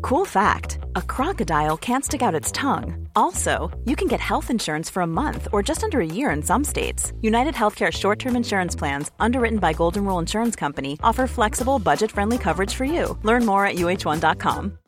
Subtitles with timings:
[0.00, 3.08] Cool fact a crocodile can't stick out its tongue.
[3.16, 6.42] Also, you can get health insurance for a month or just under a year in
[6.42, 7.12] some states.
[7.20, 12.10] United Healthcare short term insurance plans, underwritten by Golden Rule Insurance Company, offer flexible, budget
[12.10, 13.18] friendly coverage for you.
[13.22, 14.78] Learn more at uh1.com.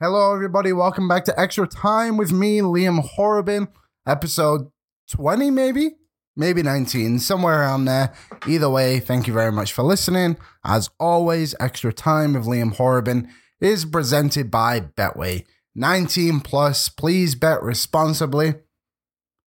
[0.00, 0.72] Hello, everybody.
[0.72, 3.68] Welcome back to Extra Time with me, Liam Horrobin,
[4.06, 4.70] episode
[5.08, 5.92] 20, maybe?
[6.36, 8.12] Maybe 19, somewhere around there.
[8.48, 10.36] Either way, thank you very much for listening.
[10.64, 13.28] As always, Extra Time with Liam Horrobin
[13.60, 15.44] is presented by Betway.
[15.76, 18.54] 19 plus, please bet responsibly.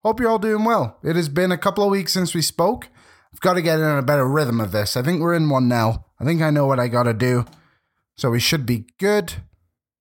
[0.04, 0.98] Hope you're all doing well.
[1.04, 2.88] It has been a couple of weeks since we spoke.
[3.34, 4.96] I've got to get in a better rhythm of this.
[4.96, 6.06] I think we're in one now.
[6.20, 7.46] I think I know what I got to do.
[8.16, 9.34] So we should be good.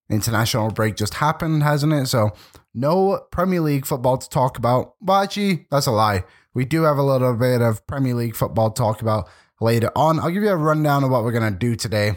[0.08, 2.06] International break just happened, hasn't it?
[2.06, 2.30] So
[2.74, 4.94] no Premier League football to talk about.
[5.00, 6.24] But actually, that's a lie.
[6.56, 9.28] We do have a little bit of Premier League football talk about
[9.60, 10.18] later on.
[10.18, 12.14] I'll give you a rundown of what we're going to do today.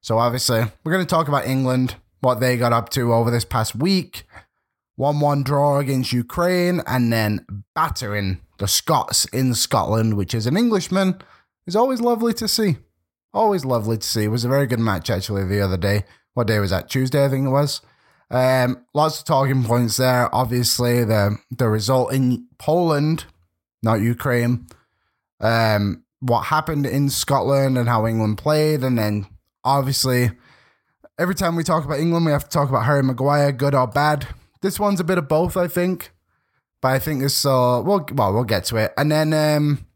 [0.00, 3.44] So, obviously, we're going to talk about England, what they got up to over this
[3.44, 4.24] past week,
[4.96, 10.56] 1 1 draw against Ukraine, and then battering the Scots in Scotland, which is an
[10.56, 11.20] Englishman,
[11.68, 12.78] is always lovely to see.
[13.32, 14.24] Always lovely to see.
[14.24, 16.06] It was a very good match, actually, the other day.
[16.34, 16.90] What day was that?
[16.90, 17.82] Tuesday, I think it was.
[18.32, 20.34] Um, lots of talking points there.
[20.34, 23.26] Obviously, the the result in Poland,
[23.86, 24.66] not Ukraine.
[25.40, 29.26] Um, what happened in Scotland and how England played, and then
[29.64, 30.32] obviously,
[31.18, 33.86] every time we talk about England, we have to talk about Harry Maguire, good or
[33.86, 34.26] bad.
[34.60, 36.10] This one's a bit of both, I think.
[36.82, 38.92] But I think this, uh, well, well, we'll get to it.
[38.98, 39.86] And then um,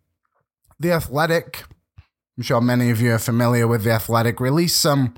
[0.78, 1.64] the Athletic.
[2.36, 4.40] I'm sure many of you are familiar with the Athletic.
[4.40, 5.14] Release some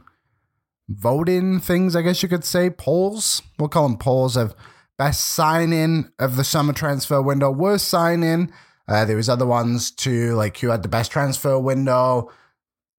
[0.88, 3.42] voting things, I guess you could say, polls.
[3.58, 4.56] We'll call them polls of
[4.98, 8.52] best sign-in of the summer transfer window, worst sign-in.
[8.88, 12.30] Uh, there was other ones too, like who had the best transfer window.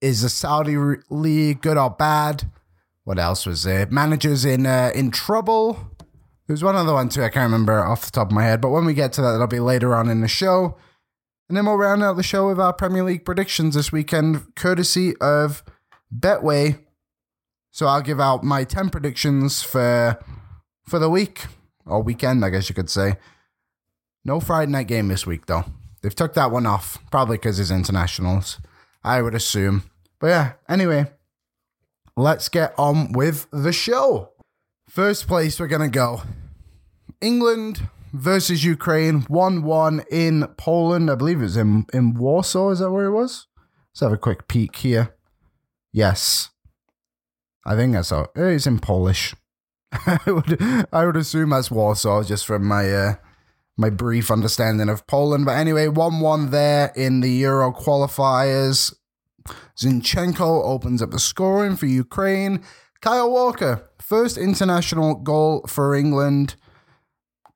[0.01, 0.75] Is the Saudi
[1.09, 2.51] league good or bad?
[3.03, 3.85] What else was there?
[3.87, 5.79] Managers in uh, in trouble.
[6.47, 7.23] There's one other one too.
[7.23, 8.59] I can't remember off the top of my head.
[8.59, 10.75] But when we get to that, that'll be later on in the show.
[11.47, 15.15] And then we'll round out the show with our Premier League predictions this weekend, courtesy
[15.21, 15.63] of
[16.13, 16.79] Betway.
[17.71, 20.19] So I'll give out my 10 predictions for
[20.83, 21.45] for the week
[21.85, 23.16] or weekend, I guess you could say.
[24.25, 25.66] No Friday night game this week though.
[26.01, 28.59] They've took that one off, probably because it's internationals,
[29.03, 29.83] I would assume.
[30.19, 31.11] But yeah, anyway,
[32.16, 34.31] let's get on with the show.
[34.89, 36.22] First place we're gonna go.
[37.22, 41.09] England versus Ukraine, 1 1 in Poland.
[41.09, 42.69] I believe it was in, in Warsaw.
[42.69, 43.47] Is that where it was?
[43.91, 45.16] Let's have a quick peek here.
[45.91, 46.49] Yes.
[47.66, 48.27] I think that's all.
[48.35, 49.35] It's in Polish.
[50.05, 53.15] I would I would assume that's Warsaw, just from my uh,
[53.77, 55.45] my brief understanding of Poland.
[55.45, 58.93] But anyway, one one there in the Euro qualifiers.
[59.77, 62.63] Zinchenko opens up the scoring for Ukraine.
[63.01, 66.55] Kyle Walker, first international goal for England.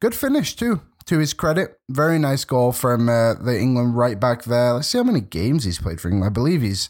[0.01, 1.79] Good finish too, to his credit.
[1.89, 4.73] Very nice goal from uh, the England right back there.
[4.73, 6.29] Let's see how many games he's played for England.
[6.29, 6.89] I believe he's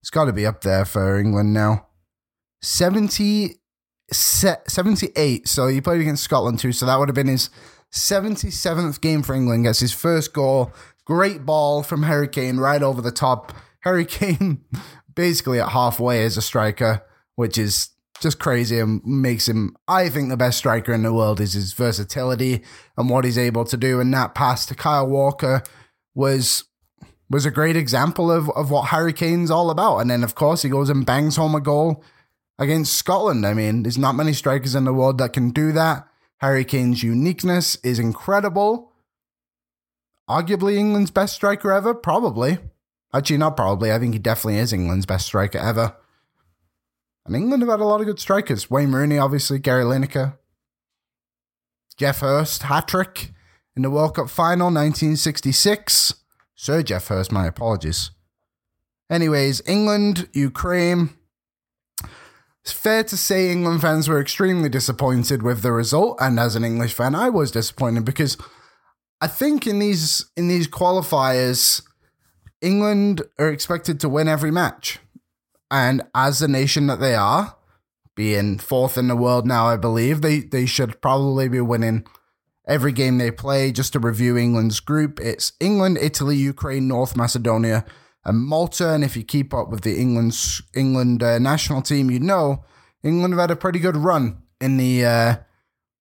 [0.00, 1.86] he's got to be up there for England now.
[2.62, 3.56] 70,
[4.16, 5.48] 78.
[5.48, 6.72] So he played against Scotland too.
[6.72, 7.50] So that would have been his
[7.92, 9.64] 77th game for England.
[9.64, 10.72] Gets his first goal.
[11.04, 13.52] Great ball from Harry Kane right over the top.
[13.80, 14.64] Harry Kane
[15.14, 17.02] basically at halfway as a striker,
[17.34, 17.90] which is
[18.20, 21.72] just crazy and makes him, I think, the best striker in the world is his
[21.72, 22.62] versatility
[22.96, 24.00] and what he's able to do.
[24.00, 25.62] And that pass to Kyle Walker
[26.14, 26.64] was
[27.28, 29.98] was a great example of, of what Harry Kane's all about.
[29.98, 32.04] And then, of course, he goes and bangs home a goal
[32.58, 33.46] against Scotland.
[33.46, 36.06] I mean, there's not many strikers in the world that can do that.
[36.38, 38.92] Harry Kane's uniqueness is incredible.
[40.28, 42.58] Arguably England's best striker ever, probably.
[43.14, 43.92] Actually, not probably.
[43.92, 45.94] I think he definitely is England's best striker ever.
[47.26, 48.70] And England have had a lot of good strikers.
[48.70, 50.38] Wayne Rooney, obviously, Gary Lineker,
[51.96, 53.32] Geoff Hurst, hat trick
[53.76, 56.14] in the World Cup final 1966.
[56.54, 58.10] Sir Geoff Hurst, my apologies.
[59.10, 61.10] Anyways, England, Ukraine.
[62.64, 66.64] It's fair to say England fans were extremely disappointed with the result, and as an
[66.64, 68.36] English fan, I was disappointed because
[69.20, 71.82] I think in these in these qualifiers,
[72.60, 75.00] England are expected to win every match.
[75.70, 77.56] And as the nation that they are,
[78.14, 82.06] being fourth in the world now, I believe, they, they should probably be winning
[82.68, 83.72] every game they play.
[83.72, 87.84] Just to review England's group, it's England, Italy, Ukraine, North Macedonia,
[88.24, 88.90] and Malta.
[88.90, 90.36] And if you keep up with the England
[90.74, 92.64] England uh, national team, you know
[93.02, 95.36] England have had a pretty good run in the uh,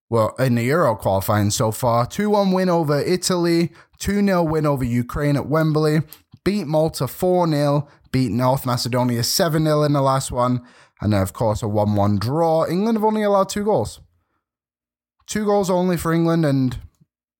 [0.10, 2.06] well in the Euro qualifying so far.
[2.06, 6.02] Two one win over Italy, two 0 win over Ukraine at Wembley,
[6.44, 10.62] beat Malta four 0 beat North Macedonia 7 0 in the last one,
[11.00, 12.66] and then, of course, a 1 1 draw.
[12.66, 14.00] England have only allowed two goals.
[15.26, 16.78] Two goals only for England, and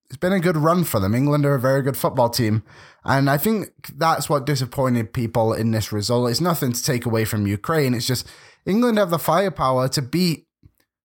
[0.08, 1.14] it's been a good run for them.
[1.14, 2.64] England are a very good football team.
[3.04, 6.30] And I think that's what disappointed people in this result.
[6.30, 7.94] It's nothing to take away from Ukraine.
[7.94, 8.28] It's just
[8.66, 10.48] England have the firepower to beat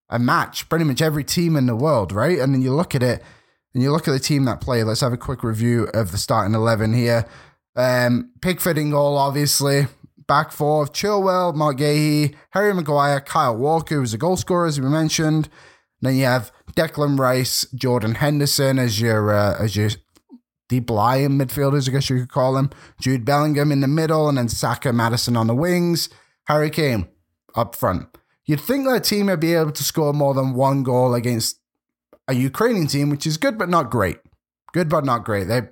[0.09, 2.39] a match, pretty much every team in the world, right?
[2.39, 3.23] And then you look at it
[3.73, 4.85] and you look at the team that play.
[4.85, 7.27] Let's have a quick review of the starting 11 here.
[7.75, 9.87] Um, Pickford in goal, obviously.
[10.27, 14.81] Back four of Chilwell, Marc Guéhi, Harry Maguire, Kyle Walker, who's a goal scorer, as
[14.81, 15.49] we mentioned.
[16.01, 19.91] Then you have Declan Rice, Jordan Henderson as your uh, as your
[20.69, 22.71] deep lying midfielders, I guess you could call them.
[23.01, 26.09] Jude Bellingham in the middle, and then Saka, Maddison on the wings.
[26.47, 27.09] Harry Kane
[27.55, 28.09] up front.
[28.45, 31.59] You'd think that team would be able to score more than one goal against
[32.29, 34.19] a Ukrainian team, which is good but not great.
[34.73, 35.49] Good but not great.
[35.49, 35.63] They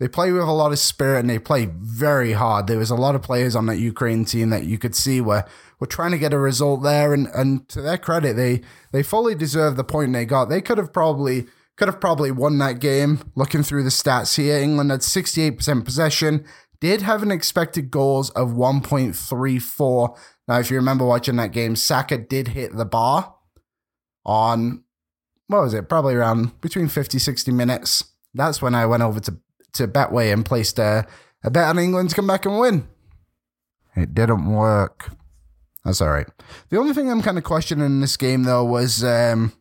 [0.00, 2.66] they play with a lot of spirit and they play very hard.
[2.66, 5.44] There was a lot of players on that Ukraine team that you could see were
[5.78, 8.62] were trying to get a result there, and and to their credit, they
[8.92, 10.46] they fully deserve the point they got.
[10.46, 13.20] They could have probably could have probably won that game.
[13.34, 16.44] Looking through the stats here, England had sixty eight percent possession.
[16.80, 20.18] Did have an expected goals of 1.34.
[20.46, 23.34] Now, if you remember watching that game, Saka did hit the bar
[24.26, 24.84] on,
[25.46, 28.04] what was it, probably around between 50, 60 minutes.
[28.34, 29.38] That's when I went over to
[29.74, 31.06] to Betway and placed a,
[31.42, 32.88] a bet on England to come back and win.
[33.96, 35.10] It didn't work.
[35.84, 36.26] That's all right.
[36.70, 39.52] The only thing I'm kind of questioning in this game though was um,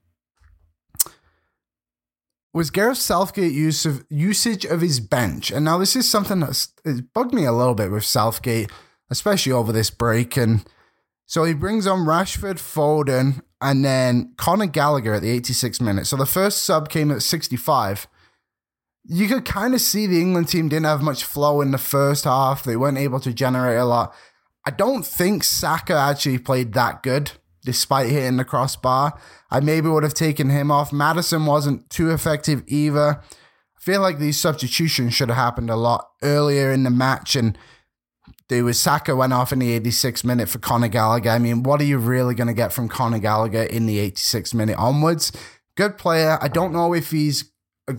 [2.54, 6.68] was Gareth Southgate use of usage of his bench, and now this is something that's
[7.14, 8.72] bugged me a little bit with Southgate,
[9.10, 10.38] especially over this break.
[10.38, 10.64] And
[11.26, 16.06] so he brings on Rashford, Foden, and then Conor Gallagher at the 86 minute.
[16.06, 18.08] So the first sub came at 65
[19.06, 22.24] you could kind of see the England team didn't have much flow in the first
[22.24, 22.64] half.
[22.64, 24.14] They weren't able to generate a lot.
[24.66, 27.32] I don't think Saka actually played that good,
[27.66, 29.20] despite hitting the crossbar.
[29.50, 30.92] I maybe would have taken him off.
[30.92, 33.22] Maddison wasn't too effective either.
[33.22, 37.58] I feel like these substitutions should have happened a lot earlier in the match, and
[38.50, 41.30] there was Saka went off in the 86th minute for Conor Gallagher.
[41.30, 44.54] I mean, what are you really going to get from Conor Gallagher in the 86th
[44.54, 45.32] minute onwards?
[45.76, 46.38] Good player.
[46.42, 47.52] I don't know if he's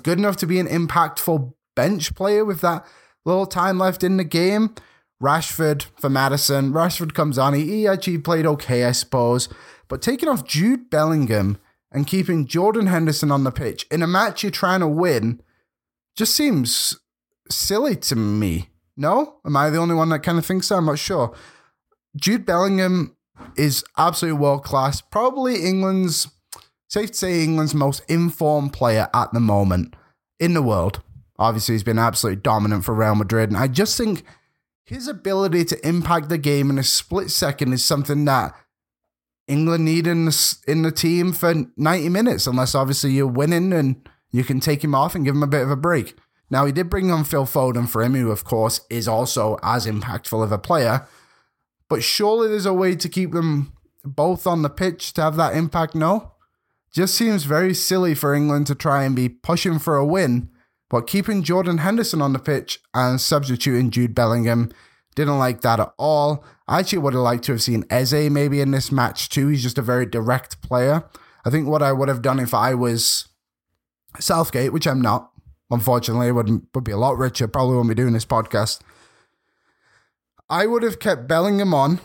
[0.02, 2.87] good enough to be an impactful bench player with that
[3.25, 4.75] little time left in the game.
[5.22, 6.72] Rashford for Maddison.
[6.72, 7.55] Rashford comes on.
[7.55, 9.49] He, he actually played okay, I suppose.
[9.88, 11.58] But taking off Jude Bellingham
[11.93, 15.40] and keeping Jordan Henderson on the pitch in a match you're trying to win
[16.16, 16.99] just seems
[17.50, 18.70] silly to me.
[18.96, 19.37] No?
[19.44, 20.76] Am I the only one that kind of thinks so?
[20.76, 21.34] I'm not sure.
[22.17, 23.17] Jude Bellingham
[23.56, 25.00] is absolutely world class.
[25.00, 26.28] Probably England's
[26.88, 29.96] safe to say England's most informed player at the moment
[30.38, 31.02] in the world.
[31.38, 33.50] Obviously, he's been absolutely dominant for Real Madrid.
[33.50, 34.22] And I just think
[34.84, 38.54] his ability to impact the game in a split second is something that
[39.46, 44.08] England need in the, in the team for 90 minutes, unless obviously you're winning and
[44.31, 46.14] you can take him off and give him a bit of a break.
[46.50, 49.86] Now, he did bring on Phil Foden for him, who, of course, is also as
[49.86, 51.06] impactful of a player.
[51.88, 53.72] But surely there's a way to keep them
[54.05, 56.32] both on the pitch to have that impact, no?
[56.93, 60.50] Just seems very silly for England to try and be pushing for a win,
[60.94, 64.70] but keeping Jordan Henderson on the pitch and substituting Jude Bellingham
[65.17, 66.44] didn't like that at all.
[66.69, 69.48] I actually would have liked to have seen Eze maybe in this match too.
[69.48, 71.03] He's just a very direct player.
[71.44, 73.27] I think what I would have done if I was
[74.20, 75.32] Southgate, which I'm not,
[75.69, 77.48] unfortunately, would would be a lot richer.
[77.48, 78.79] Probably won't be doing this podcast.
[80.48, 81.98] I would have kept Bellingham on.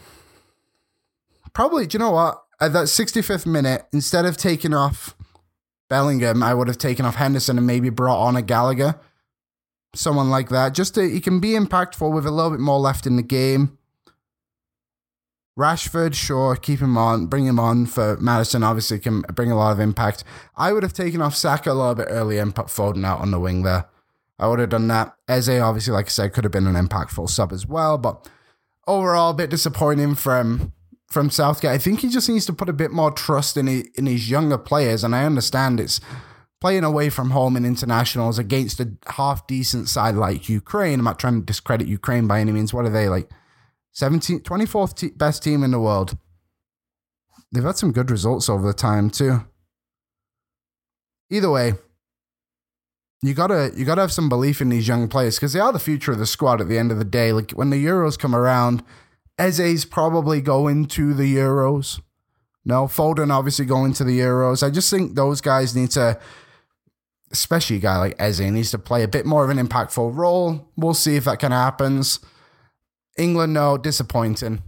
[1.53, 2.41] Probably, do you know what?
[2.60, 5.15] at that 65th minute, instead of taking off
[5.89, 9.00] Bellingham, I would have taken off Henderson and maybe brought on a Gallagher,
[9.96, 10.74] someone like that.
[10.74, 13.77] Just to, he can be impactful with a little bit more left in the game.
[15.58, 18.63] Rashford, sure, keep him on, bring him on for Maddison.
[18.63, 20.24] Obviously, can bring a lot of impact.
[20.55, 23.31] I would have taken off Saka a little bit earlier and put Foden out on
[23.31, 23.86] the wing there.
[24.38, 25.17] I would have done that.
[25.27, 28.29] Eze, obviously, like I said, could have been an impactful sub as well, but
[28.88, 30.72] overall, a bit disappointing from
[31.10, 31.72] from Southgate.
[31.72, 34.30] I think he just needs to put a bit more trust in his, in his
[34.30, 35.04] younger players.
[35.04, 36.00] And I understand it's
[36.62, 41.00] playing away from home in internationals against a half decent side like Ukraine.
[41.00, 42.74] I'm not trying to discredit Ukraine by any means.
[42.74, 43.30] What are they like?
[43.94, 46.18] 17, 24th te- best team in the world.
[47.51, 49.46] They've had some good results over the time too.
[51.32, 51.74] Either way,
[53.22, 55.80] you gotta you gotta have some belief in these young players because they are the
[55.80, 56.62] future of the squad.
[56.62, 58.84] At the end of the day, like when the Euros come around,
[59.39, 62.01] Eze's probably going to the Euros.
[62.65, 64.62] No, Foden obviously going to the Euros.
[64.62, 66.19] I just think those guys need to,
[67.31, 70.69] especially a guy like Eze, needs to play a bit more of an impactful role.
[70.75, 72.19] We'll see if that kind of happens.
[73.17, 74.62] England, no, disappointing.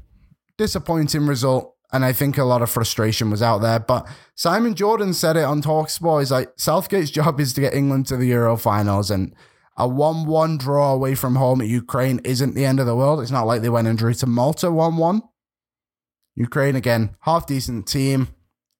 [0.57, 1.75] Disappointing result.
[1.93, 3.79] And I think a lot of frustration was out there.
[3.79, 6.21] But Simon Jordan said it on Talksport.
[6.21, 9.11] He's like, Southgate's job is to get England to the Euro finals.
[9.11, 9.35] And
[9.81, 13.19] a 1 1 draw away from home at Ukraine isn't the end of the world.
[13.19, 15.21] It's not like they went and drew to Malta 1 1.
[16.35, 18.27] Ukraine, again, half decent team.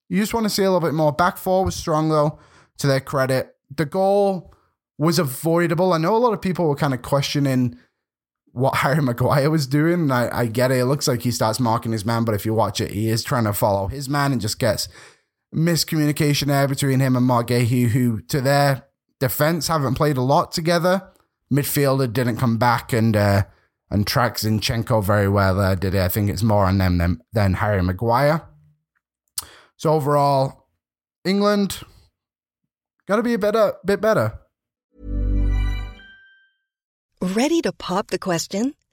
[0.09, 1.11] You just want to see a little bit more.
[1.11, 2.37] Back four was strong, though,
[2.77, 3.55] to their credit.
[3.75, 4.53] The goal
[4.99, 5.91] was avoidable.
[5.91, 7.79] I know a lot of people were kind of questioning
[8.51, 10.01] what Harry Maguire was doing.
[10.01, 10.77] And I, I get it.
[10.77, 13.23] It looks like he starts marking his man, but if you watch it, he is
[13.23, 14.87] trying to follow his man and just gets
[15.55, 18.85] miscommunication there between him and Marc Guéhi, who, to their
[19.21, 21.07] defense, haven't played a lot together.
[21.53, 23.43] Midfielder didn't come back and uh,
[23.89, 26.01] and track Zinchenko very well there, did it?
[26.01, 28.41] I think it's more on them than, than Harry Maguire.
[29.75, 30.67] So overall,
[31.25, 31.81] England
[33.05, 34.39] got to be a better, bit better.
[37.21, 38.73] Ready to pop the question?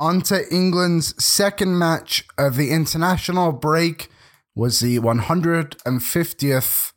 [0.00, 4.08] On to England's second match of the international break
[4.54, 6.92] was the 150th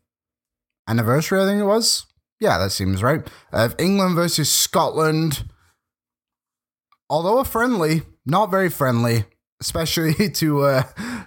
[0.88, 2.06] anniversary, I think it was.
[2.39, 3.27] Yeah, that seems right.
[3.51, 5.46] Of England versus Scotland.
[7.10, 9.25] Although a friendly, not very friendly,
[9.62, 10.84] especially to uh,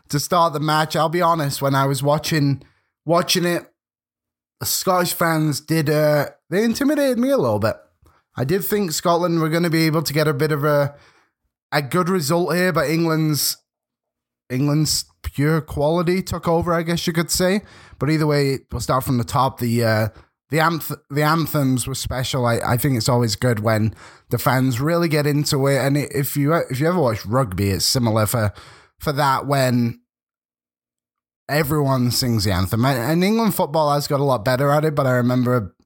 [0.08, 0.96] to start the match.
[0.96, 2.62] I'll be honest, when I was watching
[3.04, 3.66] watching it,
[4.60, 7.76] the Scottish fans did uh, they intimidated me a little bit.
[8.36, 10.94] I did think Scotland were going to be able to get a bit of a
[11.72, 13.56] a good result here, but England's
[14.50, 17.62] England's pure quality took over, I guess you could say.
[17.98, 19.60] But either way, we'll start from the top.
[19.60, 20.08] The uh,
[20.50, 22.44] the anth- the anthems were special.
[22.46, 23.94] I, I think it's always good when
[24.30, 25.78] the fans really get into it.
[25.78, 28.52] And if you if you ever watch rugby, it's similar for
[28.98, 30.00] for that when
[31.48, 32.84] everyone sings the anthem.
[32.84, 34.94] And England football has got a lot better at it.
[34.94, 35.76] But I remember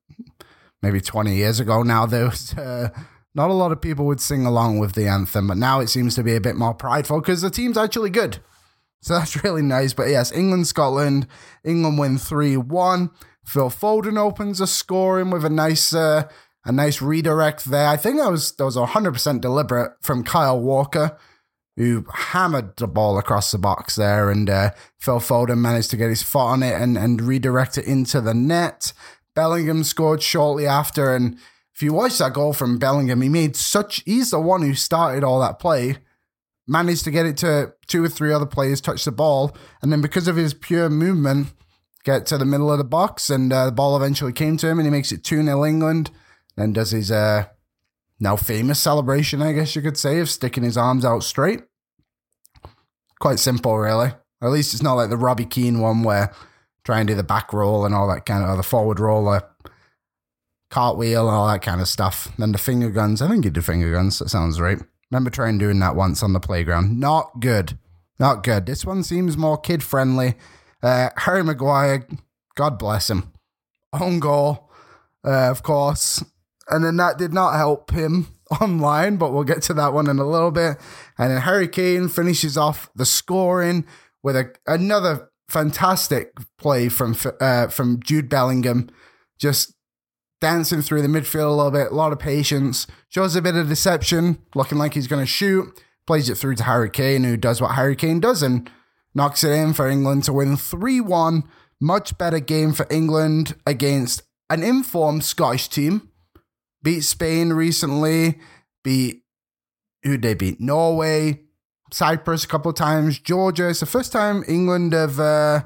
[0.83, 2.55] maybe twenty years ago now there was.
[2.55, 2.88] Uh,
[3.35, 6.14] not a lot of people would sing along with the anthem, but now it seems
[6.14, 8.38] to be a bit more prideful because the team's actually good.
[9.03, 9.93] So that's really nice.
[9.93, 11.26] But yes, England, Scotland.
[11.64, 13.11] England win 3 1.
[13.45, 16.29] Phil Foden opens a scoring with a nice uh,
[16.64, 17.88] a nice redirect there.
[17.88, 21.19] I think that was that was 100% deliberate from Kyle Walker,
[21.76, 26.09] who hammered the ball across the box there, and uh, Phil Foden managed to get
[26.09, 28.93] his foot on it and and redirect it into the net.
[29.35, 31.37] Bellingham scored shortly after, and
[31.75, 35.25] if you watch that goal from Bellingham, he made such he's the one who started
[35.25, 35.99] all that play
[36.66, 40.00] managed to get it to two or three other players touch the ball, and then
[40.00, 41.49] because of his pure movement,
[42.04, 44.78] get to the middle of the box, and uh, the ball eventually came to him,
[44.78, 46.11] and he makes it 2 0 England.
[46.57, 47.47] Then does his uh,
[48.21, 51.62] now famous celebration, I guess you could say, of sticking his arms out straight.
[53.21, 54.12] Quite simple, really.
[54.43, 56.33] At least it's not like the Robbie Keane one where
[56.85, 59.25] try and do the back roll and all that kind of, or the forward roll,
[60.71, 62.33] cartwheel and all that kind of stuff.
[62.38, 63.23] Then the finger guns.
[63.23, 64.18] I think he did finger guns.
[64.18, 64.78] That sounds right
[65.14, 66.99] Remember trying doing that once on the playground.
[66.99, 67.78] Not good.
[68.18, 68.66] Not good.
[68.66, 70.35] This one seems more kid friendly.
[70.83, 72.04] Uh, Harry Maguire,
[72.56, 73.33] God bless him.
[73.92, 74.73] Own goal,
[75.25, 76.25] uh, of course.
[76.68, 78.26] And then that did not help him
[78.61, 80.78] online, but we'll get to that one in a little bit.
[81.16, 83.87] And then Harry Kane finishes off the scoring
[84.25, 88.90] with a, another fantastic play from uh, from Jude Bellingham,
[89.38, 89.75] just
[90.44, 93.66] dancing through the midfield a little bit, a lot of patience, shows a bit of
[93.66, 97.62] deception, looking like he's going to shoot, plays it through to Harry Kane, who does
[97.62, 98.70] what Harry Kane does and
[99.14, 101.44] knocks it in for England to win 3 1.
[101.80, 106.10] Much better game for England against an informed Scottish team.
[106.82, 108.38] Beat Spain recently,
[108.82, 109.22] beat
[110.02, 110.60] who they beat?
[110.60, 111.40] Norway,
[111.90, 113.70] Cyprus a couple of times, Georgia.
[113.70, 115.62] It's the first time England have, uh,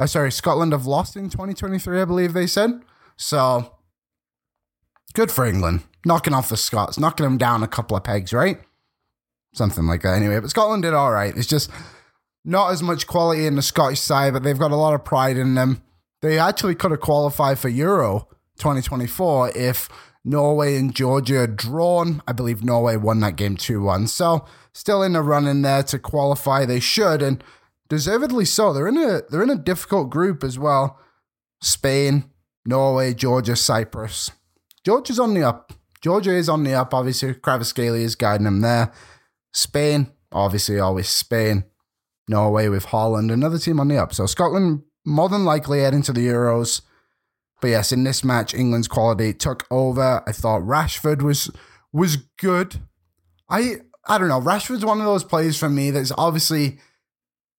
[0.00, 2.82] oh, sorry, Scotland have lost in 2023, I believe they said.
[3.16, 3.75] So
[5.16, 5.82] good for England.
[6.04, 8.60] Knocking off the Scots, knocking them down a couple of pegs, right?
[9.54, 10.38] Something like that anyway.
[10.38, 11.36] But Scotland did all right.
[11.36, 11.70] It's just
[12.44, 15.38] not as much quality in the Scottish side, but they've got a lot of pride
[15.38, 15.82] in them.
[16.22, 19.88] They actually could have qualified for Euro 2024 if
[20.24, 22.22] Norway and Georgia had drawn.
[22.28, 24.06] I believe Norway won that game 2 1.
[24.08, 26.66] So still in the running there to qualify.
[26.66, 27.42] They should, and
[27.88, 28.72] deservedly so.
[28.72, 31.00] They're in a they're in a difficult group as well.
[31.62, 32.30] Spain,
[32.66, 34.30] Norway, Georgia, Cyprus.
[34.86, 35.72] Georgia's on the up.
[36.00, 37.34] Georgia is on the up, obviously.
[37.34, 38.92] Kvaratskhelia is guiding them there.
[39.52, 41.64] Spain, obviously, always Spain.
[42.28, 44.14] Norway with Haaland, another team on the up.
[44.14, 46.82] So Scotland more than likely heading to the Euros.
[47.60, 50.22] But yes, in this match, England's quality took over.
[50.24, 51.50] I thought Rashford was
[51.92, 52.76] was good.
[53.50, 54.40] I I don't know.
[54.40, 56.78] Rashford's one of those players for me that's obviously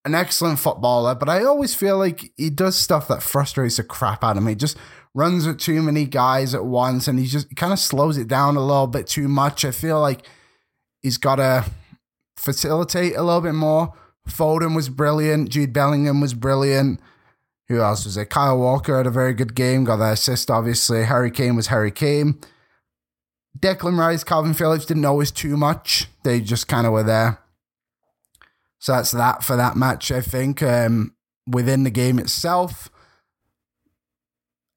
[0.05, 4.23] an excellent footballer, but I always feel like he does stuff that frustrates the crap
[4.23, 4.55] out of me.
[4.55, 4.77] Just
[5.17, 8.55] runs with too many guys at once and he just kind of slows it down
[8.55, 9.65] a little bit too much.
[9.65, 10.27] I feel like
[11.01, 11.65] he's got to
[12.37, 13.93] facilitate a little bit more.
[14.29, 15.49] Foden was brilliant.
[15.49, 16.99] Jude Bellingham was brilliant.
[17.67, 18.29] Who else was it?
[18.29, 21.05] Kyle Walker had a very good game, got the assist, obviously.
[21.05, 22.39] Harry Kane was Harry Kane.
[23.57, 26.09] Declan Rice, Kalvin Phillips didn't always too much.
[26.23, 27.39] They just kind of were there.
[28.77, 30.61] So that's that for that match, I think.
[30.61, 31.15] Um,
[31.47, 32.91] within the game itself,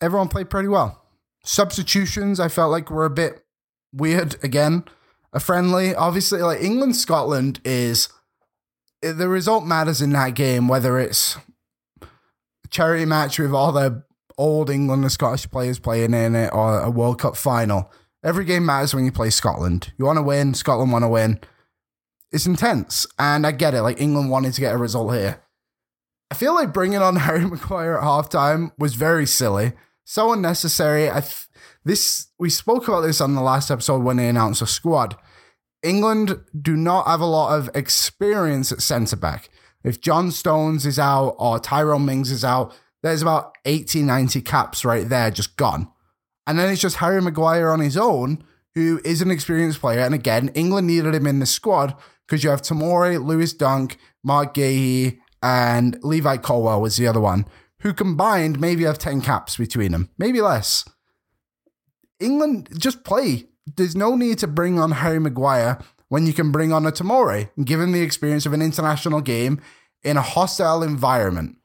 [0.00, 1.02] everyone played pretty well.
[1.44, 3.44] Substitutions, I felt like were a bit
[3.92, 4.84] weird again.
[5.32, 8.08] A friendly, obviously, like England Scotland is
[9.02, 11.36] the result matters in that game, whether it's
[12.02, 14.02] a charity match with all the
[14.36, 17.92] old England and Scottish players playing in it or a World Cup final.
[18.22, 19.92] Every game matters when you play Scotland.
[19.98, 21.40] You want to win, Scotland want to win.
[22.32, 23.82] It's intense, and I get it.
[23.82, 25.42] Like England wanted to get a result here.
[26.30, 29.72] I feel like bringing on Harry Maguire at halftime was very silly,
[30.10, 31.08] so unnecessary.
[31.08, 31.46] I th-
[31.84, 35.16] this we spoke about this on the last episode when they announced a squad.
[35.82, 39.48] England do not have a lot of experience at centre back.
[39.84, 44.84] If John Stones is out or Tyrone Mings is out, there's about 80, 90 caps
[44.84, 45.88] right there just gone.
[46.46, 48.44] And then it's just Harry Maguire on his own,
[48.74, 50.00] who is an experienced player.
[50.00, 51.96] And again, England needed him in the squad
[52.26, 57.46] because you have Tomori, Lewis Dunk, Marc Guéhi, and Levi Colwill was the other one,
[57.80, 60.84] who combined maybe have 10 caps between them, maybe less.
[62.18, 63.46] England just play.
[63.76, 67.50] There's no need to bring on Harry Maguire when you can bring on a Tomori
[67.56, 69.60] and give him the experience of an international game
[70.02, 71.56] in a hostile environment.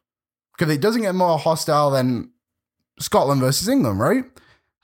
[0.58, 2.32] Because it doesn't get more hostile than
[3.00, 4.24] Scotland versus England, right?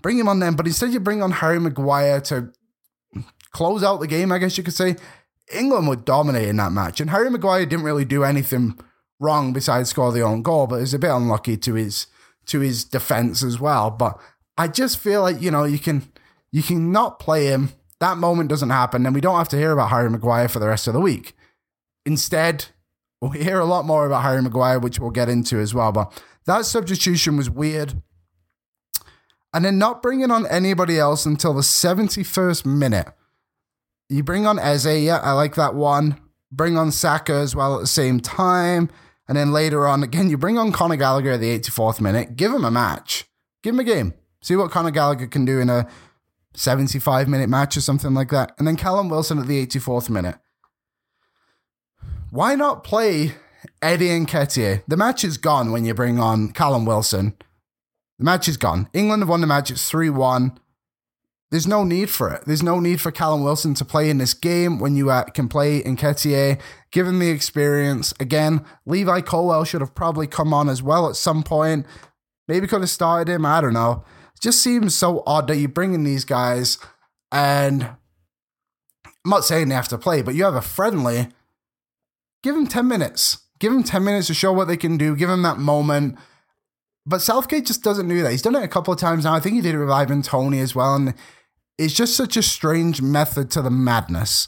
[0.01, 2.51] Bring him on then, but instead you bring on Harry Maguire to
[3.51, 4.95] close out the game, I guess you could say.
[5.53, 8.77] England would dominate in that match, and Harry Maguire didn't really do anything
[9.21, 12.07] wrong besides score the own goal, but was a bit unlucky to his
[12.47, 13.91] to his defense as well.
[13.91, 14.19] But
[14.57, 16.11] I just feel like you know you can
[16.51, 17.69] you can not play him.
[17.99, 20.67] That moment doesn't happen, and we don't have to hear about Harry Maguire for the
[20.67, 21.33] rest of the week.
[22.05, 22.65] Instead,
[23.21, 25.91] we hear a lot more about Harry Maguire, which we'll get into as well.
[25.91, 26.11] But
[26.45, 28.01] that substitution was weird.
[29.53, 33.07] And then not bringing on anybody else until the 71st minute.
[34.09, 36.19] You bring on Eze, yeah, I like that one.
[36.51, 38.89] Bring on Saka as well at the same time.
[39.31, 42.35] And then later on, again, you bring on Conor Gallagher at the 84th minute.
[42.35, 43.29] Give him a match.
[43.63, 44.13] Give him a game.
[44.41, 45.87] See what Conor Gallagher can do in a
[46.53, 48.53] 75 minute match or something like that.
[48.57, 50.35] And then Callum Wilson at the 84th minute.
[52.31, 53.35] Why not play
[53.81, 54.83] Eddie and Nketiah?
[54.85, 57.37] The match is gone when you bring on Callum Wilson.
[58.19, 58.89] The match is gone.
[58.91, 59.71] England have won the match.
[59.71, 60.59] It's 3 1.
[61.51, 62.45] There's no need for it.
[62.45, 65.49] There's no need for Callum Wilson to play in this game when you uh, can
[65.49, 66.59] play in Nketiah,
[66.91, 68.13] given the experience.
[68.21, 71.85] Again, Levi Colwill should have probably come on as well at some point.
[72.47, 73.45] Maybe could have started him.
[73.45, 74.05] I don't know.
[74.33, 76.77] It just seems so odd that you bring in these guys
[77.33, 81.27] and I'm not saying they have to play, but you have a friendly.
[82.43, 83.39] Give them 10 minutes.
[83.59, 85.15] Give them 10 minutes to show what they can do.
[85.15, 86.17] Give them that moment.
[87.05, 88.31] But Southgate just doesn't do that.
[88.31, 89.33] He's done it a couple of times now.
[89.33, 90.95] I think he did it with Ivan Toney as well.
[90.95, 91.13] And
[91.77, 94.47] it's just such a strange method to the madness.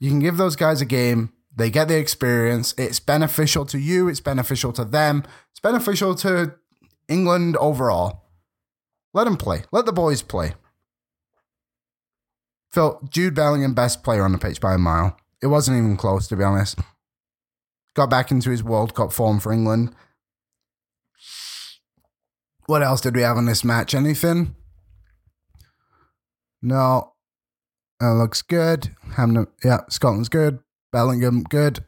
[0.00, 2.72] You can give those guys a game, they get the experience.
[2.78, 6.54] It's beneficial to you, it's beneficial to them, it's beneficial to
[7.08, 8.24] England overall.
[9.12, 9.64] Let them play.
[9.72, 10.54] Let the boys play.
[12.70, 15.16] Phil, Jude Bellingham, best player on the pitch by a mile.
[15.42, 16.78] It wasn't even close, to be honest.
[17.94, 19.94] Got back into his World Cup form for England.
[22.66, 23.94] What else did we have in this match?
[23.94, 24.54] Anything?
[26.62, 27.14] No.
[28.00, 28.94] That looks good.
[29.16, 30.60] Hampden, yeah, Scotland's good.
[30.92, 31.84] Bellingham, good.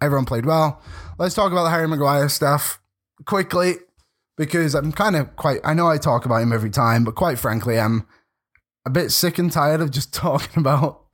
[0.00, 0.82] Everyone played well.
[1.18, 2.80] Let's talk about the Harry Maguire stuff
[3.24, 3.74] quickly
[4.36, 7.38] because I'm kind of quite, I know I talk about him every time, but quite
[7.38, 8.06] frankly, I'm
[8.84, 11.04] a bit sick and tired of just talking about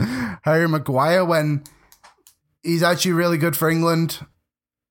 [0.42, 1.62] Harry Maguire when
[2.62, 4.26] he's actually really good for England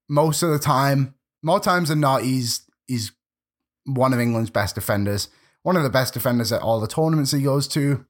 [0.08, 1.16] most of the time.
[1.42, 3.12] More times than not, he's he's
[3.86, 5.30] one of England's best defenders,
[5.64, 8.06] one of the best defenders at all the tournaments he goes to.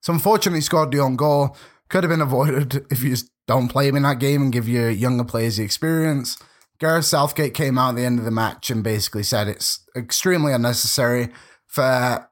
[0.00, 1.56] So unfortunately, scored the own goal.
[1.88, 4.68] Could have been avoided if you just don't play him in that game and give
[4.68, 6.38] your younger players the experience.
[6.78, 10.52] Gareth Southgate came out at the end of the match and basically said it's extremely
[10.52, 11.28] unnecessary
[11.66, 12.28] for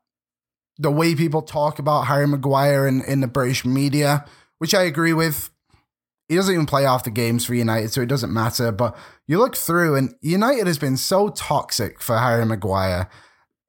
[0.78, 4.24] the way people talk about Harry Maguire in, in the British media,
[4.58, 5.50] which I agree with.
[6.28, 8.72] He doesn't even play off the games for United, so it doesn't matter.
[8.72, 13.08] But you look through, and United has been so toxic for Harry Maguire.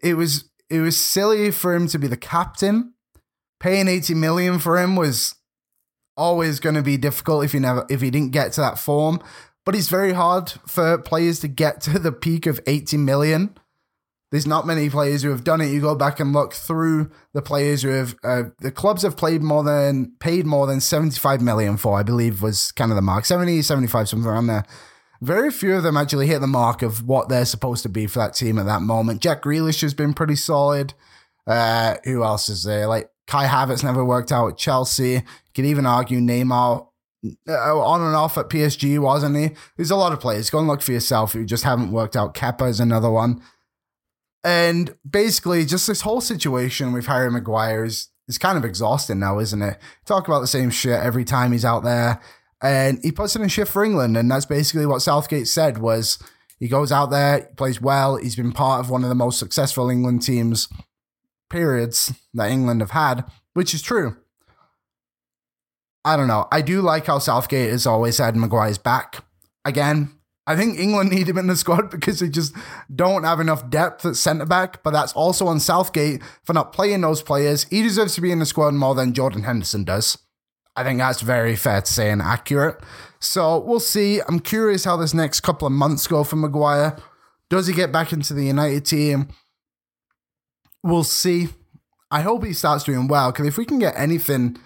[0.01, 2.93] It was it was silly for him to be the captain.
[3.59, 5.35] Paying 80 million for him was
[6.17, 9.21] always going to be difficult if he never if he didn't get to that form.
[9.65, 13.57] But it's very hard for players to get to the peak of 80 million.
[14.31, 15.67] There's not many players who have done it.
[15.67, 19.41] You go back and look through the players who have uh, the clubs have played
[19.41, 23.25] more than paid more than 75 million for, I believe was kind of the mark.
[23.25, 24.65] 70, 75, something around there.
[25.21, 28.19] Very few of them actually hit the mark of what they're supposed to be for
[28.19, 29.21] that team at that moment.
[29.21, 30.95] Jack Grealish has been pretty solid.
[31.45, 32.87] Uh, who else is there?
[32.87, 35.11] Like Kai Havertz never worked out at Chelsea.
[35.11, 35.21] You
[35.53, 36.87] could even argue Neymar
[37.47, 39.51] uh, on and off at PSG, wasn't he?
[39.77, 40.49] There's a lot of players.
[40.49, 42.33] Go and look for yourself who just haven't worked out.
[42.33, 43.41] Kepa is another one.
[44.43, 49.37] And basically, just this whole situation with Harry Maguire is, is kind of exhausting now,
[49.37, 49.77] isn't it?
[50.05, 52.19] Talk about the same shit every time he's out there.
[52.61, 54.17] And he puts in a shift for England.
[54.17, 56.19] And that's basically what Southgate said was
[56.59, 58.17] he goes out there, plays well.
[58.17, 60.67] He's been part of one of the most successful England teams
[61.49, 64.15] periods that England have had, which is true.
[66.03, 66.47] I don't know.
[66.51, 69.23] I do like how Southgate has always had Maguire's back.
[69.65, 70.11] Again,
[70.47, 72.55] I think England need him in the squad because they just
[72.93, 74.81] don't have enough depth at centre back.
[74.83, 77.65] But that's also on Southgate for not playing those players.
[77.65, 80.17] He deserves to be in the squad more than Jordan Henderson does.
[80.75, 82.81] I think that's very fair to say and accurate.
[83.19, 84.21] So we'll see.
[84.27, 86.97] I'm curious how this next couple of months go for Maguire.
[87.49, 89.27] Does he get back into the United team?
[90.83, 91.49] We'll see.
[92.09, 94.57] I hope he starts doing well because if we can get anything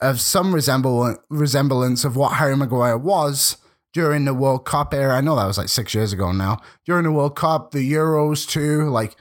[0.00, 3.56] of some resemblance resemblance of what Harry Maguire was
[3.92, 5.16] during the World Cup era.
[5.16, 6.58] I know that was like six years ago now.
[6.84, 8.88] During the World Cup, the Euros too.
[8.88, 9.16] Like,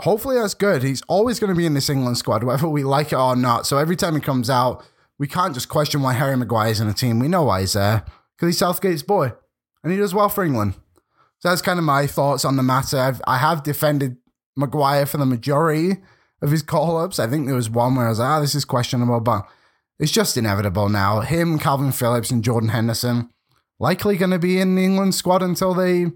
[0.00, 0.82] hopefully that's good.
[0.82, 3.66] He's always going to be in this England squad, whether we like it or not.
[3.66, 4.84] So every time he comes out,
[5.18, 7.18] we can't just question why Harry Maguire is in the team.
[7.18, 8.04] We know why he's there
[8.36, 9.32] because he's Southgate's boy,
[9.82, 10.74] and he does well for England.
[11.40, 12.98] So that's kind of my thoughts on the matter.
[12.98, 14.16] I've, I have defended
[14.56, 15.98] Maguire for the majority
[16.42, 17.18] of his call ups.
[17.18, 19.46] I think there was one where I was like, ah, this is questionable, but
[19.98, 21.20] it's just inevitable now.
[21.20, 23.30] Him, Kalvin Phillips, and Jordan Henderson
[23.80, 26.06] likely going to be in the England squad until they.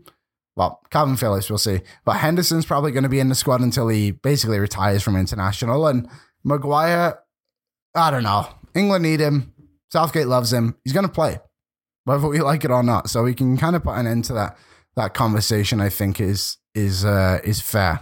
[0.55, 1.81] Well, Kalvin Phillips, we'll see.
[2.05, 5.87] But Henderson's probably going to be in the squad until he basically retires from international.
[5.87, 6.09] And
[6.45, 7.19] Maguire,
[7.95, 8.47] I don't know.
[8.75, 9.53] England need him.
[9.91, 10.77] Southgate loves him.
[10.85, 11.39] He's going to play,
[12.05, 13.11] whether we like it or not.
[13.11, 14.59] So we can kind of put an end to that.
[14.95, 18.01] That conversation, I think, is is uh, is fair.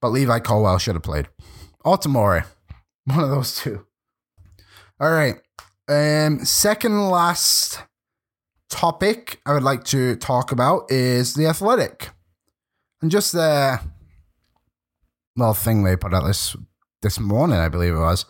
[0.00, 1.28] But Levi Colwill should have played,
[1.84, 2.46] or Tomori.
[3.04, 3.84] One of those two.
[4.98, 5.36] All right.
[5.88, 7.82] Um, second last
[8.70, 12.10] topic I would like to talk about is the athletic.
[13.02, 13.80] And just the
[15.36, 16.56] well thing they put out this
[17.02, 18.24] this morning, I believe it was.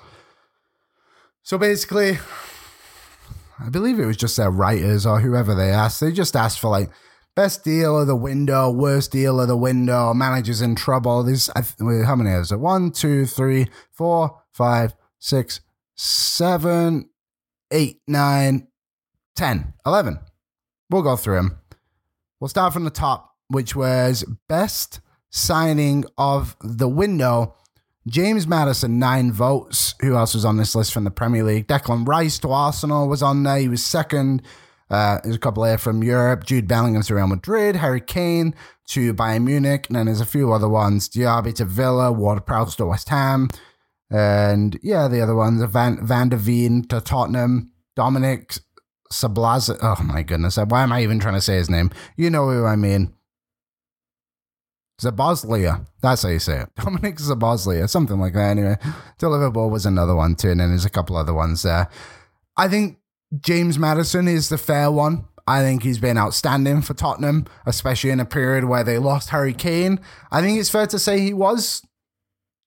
[1.43, 2.19] So basically,
[3.59, 6.01] I believe it was just their writers or whoever they asked.
[6.01, 6.91] They just asked for like
[7.35, 11.23] best deal of the window, worst deal of the window, managers in trouble.
[11.23, 12.61] There's how many is it?
[12.61, 15.61] One, two, three, four, five, six,
[15.97, 17.11] seven,
[17.71, 18.69] eight, nine,
[19.35, 20.21] ten, eleven.
[20.91, 21.59] We'll go through them.
[22.41, 25.01] We'll start from the top, which was best
[25.31, 27.55] signing of the window.
[28.09, 29.95] James Maddison, nine votes.
[30.01, 31.69] Who else was on this list from the Premier League?
[31.69, 33.59] Declan Rice to Arsenal was on there.
[33.59, 34.43] He was second.
[34.89, 36.45] Uh, there's a couple there from Europe.
[36.45, 37.77] Jude Bellingham to Real Madrid.
[37.77, 38.55] Harry Kane
[38.89, 39.87] to Bayern Munich.
[39.87, 41.09] And then there's a few other ones.
[41.09, 42.11] Diaby to Villa.
[42.11, 43.49] Ward Prowse to West Ham.
[44.11, 45.63] And yeah, the other ones.
[45.63, 47.71] Van, Van de Ven to Tottenham.
[47.95, 48.59] Dominic
[49.13, 49.77] Sablaz.
[49.83, 50.57] Oh my goodness.
[50.57, 51.91] Why am I even trying to say his name?
[52.17, 53.13] You know who I mean.
[55.01, 55.87] Zaboslia.
[56.03, 56.69] That's how you say it.
[56.77, 58.51] Dominic Zaboslia, something like that.
[58.51, 58.77] Anyway,
[59.21, 61.89] Liverpool was another one too, and then there's a couple other ones there.
[62.57, 62.99] I think
[63.41, 65.25] James Maddison is the fair one.
[65.47, 69.55] I think he's been outstanding for Tottenham, especially in a period where they lost Harry
[69.55, 69.99] Kane.
[70.31, 71.85] I think it's fair to say he was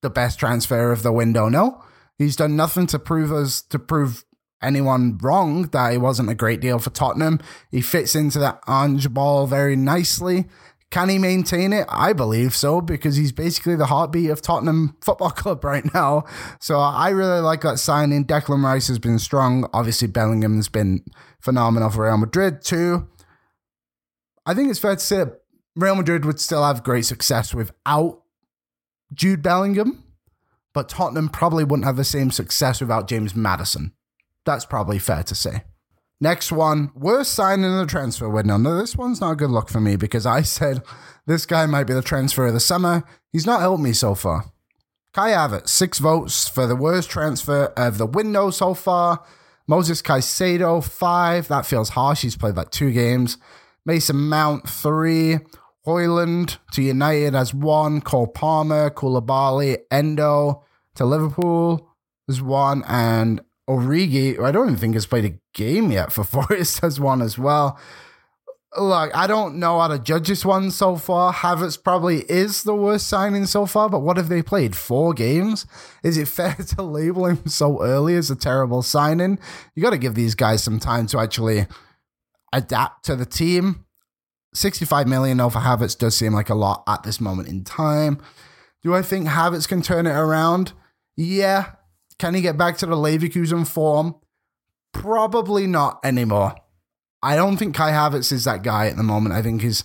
[0.02, 1.48] the best transfer of the window.
[1.50, 1.84] No,
[2.18, 4.26] he's done nothing to prove us to prove
[4.64, 7.40] anyone wrong that he wasn't a great deal for Tottenham.
[7.70, 10.46] He fits into that Ange ball very nicely.
[10.94, 11.88] Can he maintain it?
[11.90, 16.26] I believe so because he's basically the heartbeat of Tottenham Football Club right now.
[16.60, 18.26] So I really like that signing.
[18.26, 19.68] Declan Rice has been strong.
[19.74, 21.04] Obviously, Bellingham has been
[21.40, 23.08] phenomenal for Real Madrid too.
[24.46, 25.26] I think it's fair to say
[25.76, 28.22] Real Madrid would still have great success without
[29.14, 30.04] Jude Bellingham,
[30.74, 33.94] but Tottenham probably wouldn't have the same success without James Maddison.
[34.46, 35.64] That's probably fair to say.
[36.20, 38.58] Next one, worst signing in the transfer window.
[38.58, 40.82] Now, this one's not a good look for me because I said
[41.26, 43.04] this guy might be the transfer of the summer.
[43.32, 44.46] He's not helped me so far.
[45.14, 49.24] Kai Havertz, six votes for the worst transfer of the window so far.
[49.68, 51.48] Moses Caicedo, five.
[51.50, 52.22] That feels harsh.
[52.22, 53.38] He's played like two games.
[53.86, 55.40] Mason Mount, three.
[55.86, 58.02] Højlund to United as one.
[58.02, 60.64] Cole Palmer, Koulibaly, Endo
[60.96, 61.90] to Liverpool
[62.30, 62.84] as one.
[62.88, 63.42] And
[63.74, 67.38] Origi, I don't even think has played a game yet for Forest, has one as
[67.38, 67.80] well.
[68.76, 71.32] Look, I don't know how to judge this one so far.
[71.32, 74.76] Havertz probably is the worst signing so far, but what have they played?
[74.76, 75.68] Four games?
[76.04, 79.38] Is it fair to label him so early as a terrible signing?
[79.76, 81.68] You got to give these guys some time to actually
[82.52, 83.86] adapt to the team.
[84.56, 88.20] 65 million over Havertz does seem like a lot at this moment in time.
[88.84, 90.74] Do I think Havertz can turn it around?
[91.16, 91.72] Yeah,
[92.24, 94.16] can he get back to the Leverkusen form?
[94.94, 96.56] Probably not anymore.
[97.22, 99.36] I don't think Kai Havertz is that guy at the moment.
[99.36, 99.84] I think his,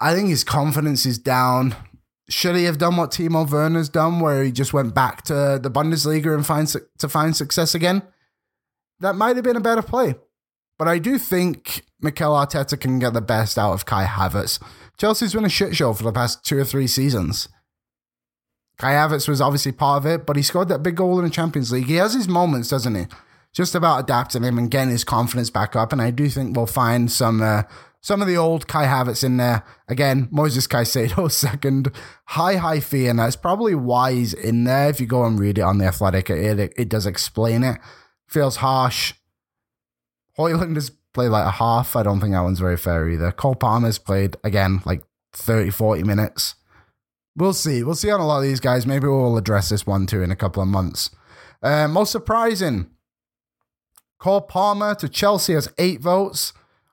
[0.00, 1.76] I think his confidence is down.
[2.30, 5.70] Should he have done what Timo Werner's done, where he just went back to the
[5.70, 8.00] Bundesliga and find to find success again?
[9.00, 10.14] That might have been a better play.
[10.78, 14.58] But I do think Mikel Arteta can get the best out of Kai Havertz.
[14.96, 17.50] Chelsea's been a shit show for the past two or three seasons.
[18.78, 21.30] Kai Havertz was obviously part of it, but he scored that big goal in the
[21.30, 21.86] Champions League.
[21.86, 23.06] He has his moments, doesn't he?
[23.52, 25.92] Just about adapting him and getting his confidence back up.
[25.92, 27.62] And I do think we'll find some uh,
[28.02, 29.64] some of the old Kai Havertz in there.
[29.88, 31.90] Again, Moses Caicedo second,
[32.26, 34.90] high high fee, and that's probably why he's in there.
[34.90, 37.78] If you go and read it on the Athletic, it it, it does explain it.
[38.28, 39.14] Feels harsh.
[40.38, 41.96] Højlund has played like a half.
[41.96, 43.32] I don't think that one's very fair either.
[43.32, 46.56] Cole Palmer's played again like 30, 40 minutes.
[47.36, 47.82] We'll see.
[47.82, 48.86] We'll see on a lot of these guys.
[48.86, 51.10] Maybe we'll address this one too in a couple of months.
[51.62, 52.90] Uh, most surprising,
[54.18, 56.52] Cole Palmer to Chelsea has eight votes.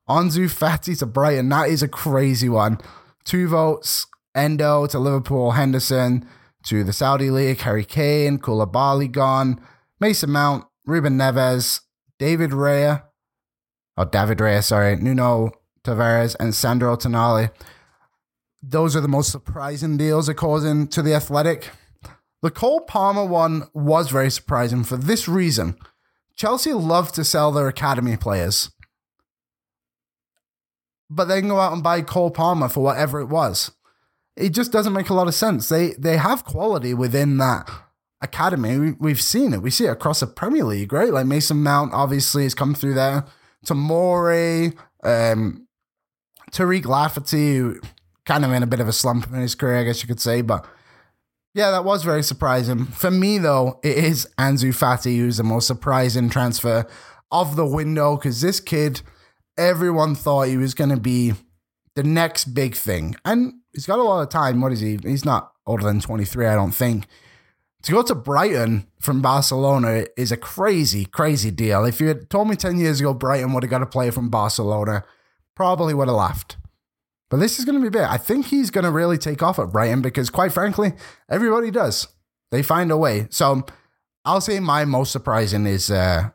[0.10, 1.48] Ansu Fati to Brighton.
[1.50, 2.78] That is a crazy one.
[3.24, 4.06] Two votes.
[4.36, 5.52] Endo to Liverpool.
[5.52, 6.28] Henderson
[6.66, 7.60] to the Saudi League.
[7.62, 8.38] Harry Kane.
[8.38, 9.62] Koulibaly gone.
[10.02, 10.66] Mason Mount.
[10.86, 11.82] Ruben Neves.
[12.20, 13.04] David Raya.
[13.96, 14.98] Oh, David Raya, sorry.
[14.98, 15.52] Nuno
[15.84, 17.52] Tavares and Sandro Tonali
[18.64, 21.70] those are the most surprising deals according to the Athletic.
[22.42, 25.76] The Cole Palmer one was very surprising for this reason.
[26.36, 28.72] Chelsea love to sell their academy players,
[31.10, 33.72] but they can go out and buy Cole Palmer for whatever it was.
[34.36, 35.70] It just doesn't make a lot of sense.
[35.70, 37.70] They they have quality within that
[38.22, 38.96] academy.
[38.98, 39.62] We, have seen it.
[39.62, 41.12] We see it across the Premier League, right?
[41.12, 43.26] Like Mason Mount obviously has come through there.
[43.66, 45.68] Tomori, um,
[46.52, 47.80] Tariq Lamptey,
[48.26, 50.20] kind of in a bit of a slump in his career, I guess you could
[50.20, 50.42] say.
[50.42, 50.66] But
[51.54, 52.86] yeah, that was very surprising.
[52.86, 56.86] For me, though, it is Ansu Fati who's the most surprising transfer
[57.32, 59.02] of the window because this kid,
[59.58, 61.34] everyone thought he was going to be
[61.96, 63.16] the next big thing.
[63.26, 64.62] And he's got a lot of time.
[64.62, 64.98] What is he?
[65.04, 67.06] He's not older than 23, I don't think.
[67.84, 71.84] To go to Brighton from Barcelona is a crazy, crazy deal.
[71.84, 74.30] If you had told me 10 years ago Brighton would have got a player from
[74.30, 75.04] Barcelona,
[75.54, 76.56] probably would have laughed.
[77.34, 78.04] But this is going to be big.
[78.04, 80.94] I think he's going to really take off at Brighton because, quite frankly,
[81.28, 82.08] everybody does.
[82.52, 83.26] They find a way.
[83.32, 83.66] So
[84.24, 86.30] I'll say my most surprising is uh,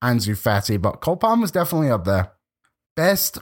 [0.00, 2.34] Ansu Fati, but Cole was definitely up there.
[2.94, 3.38] Best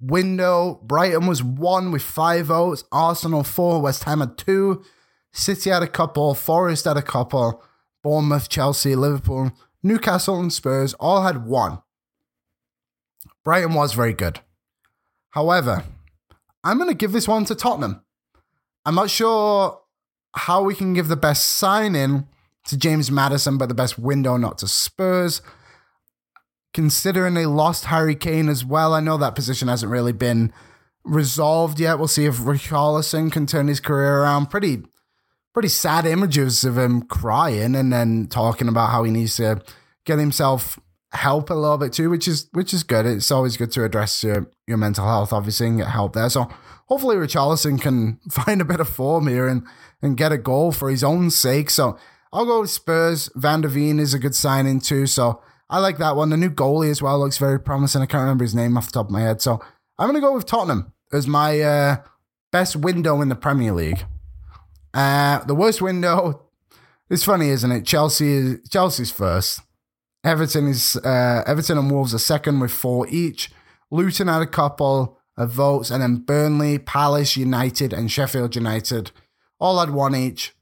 [0.00, 4.82] window, Brighton was one with five votes, Arsenal four, West Ham had two,
[5.34, 7.62] City had a couple, Forest had a couple,
[8.02, 11.82] Bournemouth, Chelsea, Liverpool, Newcastle, and Spurs all had one.
[13.44, 14.40] Brighton was very good.
[15.32, 15.84] However,
[16.64, 18.02] I'm going to give this one to Tottenham.
[18.86, 19.80] I'm not sure
[20.34, 22.26] how we can give the best sign in
[22.66, 25.42] to James Maddison, but the best window not to Spurs.
[26.72, 30.52] Considering they lost Harry Kane as well, I know that position hasn't really been
[31.04, 31.98] resolved yet.
[31.98, 34.46] We'll see if Richarlison can turn his career around.
[34.46, 34.82] Pretty,
[35.52, 39.62] pretty sad images of him crying and then talking about how he needs to
[40.04, 40.80] get himself
[41.14, 43.06] help a little bit too, which is which is good.
[43.06, 46.28] It's always good to address your your mental health, obviously, and get help there.
[46.28, 46.48] So
[46.86, 49.62] hopefully Richarlison can find a bit of form here and
[50.02, 51.70] and get a goal for his own sake.
[51.70, 51.96] So
[52.32, 53.30] I'll go with Spurs.
[53.34, 55.06] Van de Ven is a good signing too.
[55.06, 56.30] So I like that one.
[56.30, 58.02] The new goalie as well looks very promising.
[58.02, 59.40] I can't remember his name off the top of my head.
[59.40, 59.60] So
[59.98, 61.96] I'm gonna go with Tottenham as my uh,
[62.50, 64.04] best window in the Premier League.
[64.92, 66.40] Uh, the worst window.
[67.10, 67.84] It's funny, isn't it?
[67.84, 69.60] Chelsea is Chelsea's first.
[70.24, 73.50] Everton is uh, Everton and Wolves are second with four each.
[73.90, 79.10] Luton had a couple of votes, and then Burnley, Palace United, and Sheffield United
[79.60, 80.54] all had one each.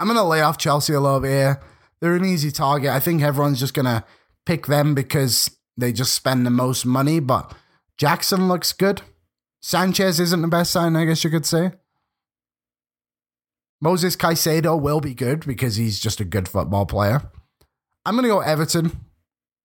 [0.00, 1.62] I'm gonna lay off Chelsea a little bit here.
[2.00, 2.90] They're an easy target.
[2.90, 4.04] I think everyone's just gonna
[4.46, 7.20] pick them because they just spend the most money.
[7.20, 7.54] But
[7.98, 9.02] Jackson looks good.
[9.60, 11.72] Sanchez isn't the best sign, I guess you could say.
[13.84, 17.30] Moisés Caicedo will be good because he's just a good football player.
[18.04, 18.92] I'm going to go Everton.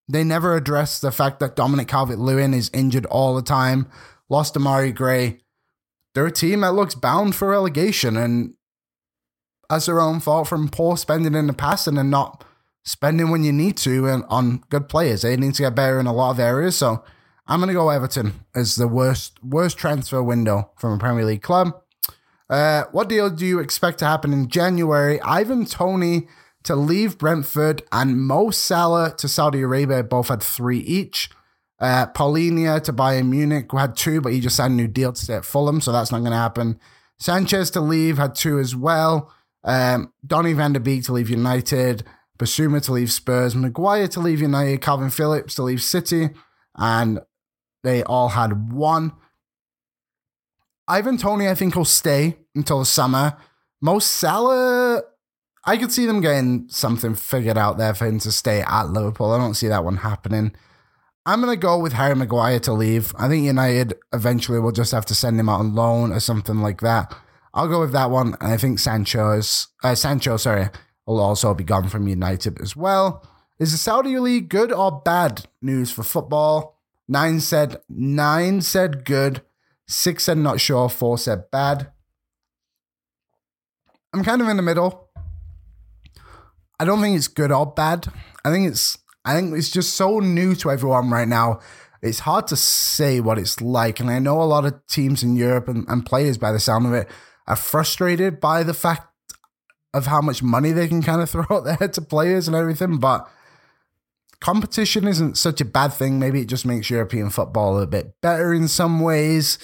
[0.10, 3.88] They never address the fact that Dominic Calvert Lewin is injured all the time,
[4.30, 5.39] lost Amari Gray.
[6.13, 8.54] They're a team that looks bound for relegation, and
[9.69, 12.43] that's their own fault from poor spending in the past and not
[12.86, 15.23] spending when you need to and on good players.
[15.23, 16.78] They need to get better in a lot of areas.
[16.78, 17.04] So
[17.45, 21.41] I'm going to go Everton as the worst worst transfer window from a Premier League
[21.41, 21.80] club.
[22.50, 25.19] Uh, what deal do you expect to happen in January?
[25.21, 26.30] Ivan Toney
[26.67, 31.30] to leave Brentford and Mo Salah to Saudi Arabia both had three each.
[31.80, 35.21] Uh, Palhinha to Bayern Munich had two, but he just signed a new deal to
[35.21, 36.80] stay at Fulham, so that's not going to happen.
[37.19, 39.32] Sanchez to leave had two as well.
[39.63, 42.03] Um, Donny van der Beek to leave United.
[42.38, 43.56] Bissouma to leave Spurs.
[43.56, 44.82] Maguire to leave United.
[44.82, 46.30] Kalvin Phillips to leave City.
[46.75, 47.19] And
[47.84, 49.13] they all had one.
[50.88, 53.38] Ivan Toney, I think, will stay until the summer.
[53.82, 55.01] Mo Salah,
[55.67, 59.32] I could see them getting something figured out there for him to stay at Liverpool.
[59.32, 60.53] I don't see that one happening.
[61.25, 63.13] I'm going to go with Harry Maguire to leave.
[63.19, 66.60] I think United eventually will just have to send him out on loan or something
[66.60, 67.13] like that.
[67.53, 68.38] I'll go with that one.
[68.39, 70.69] And I think Sancho's, uh, Sancho, sorry,
[71.06, 73.27] will also be gone from United as well.
[73.60, 76.80] Is the Saudi League good or bad news for football?
[77.10, 79.41] Nine said nine said good,
[79.86, 81.91] six said not sure, four said bad.
[84.13, 85.06] I'm kind of in the middle.
[86.79, 88.07] I don't think it's good or bad.
[88.45, 91.59] I think it's I think it's just so new to everyone right now.
[92.01, 93.99] It's hard to say what it's like.
[93.99, 96.85] And I know a lot of teams in Europe and, and players by the sound
[96.85, 97.09] of it
[97.47, 99.07] are frustrated by the fact
[99.93, 102.99] of how much money they can kind of throw out there to players and everything.
[102.99, 103.29] But
[104.39, 106.19] competition isn't such a bad thing.
[106.19, 109.57] Maybe it just makes European football a bit better in some ways.